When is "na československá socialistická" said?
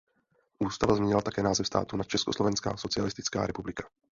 1.97-3.45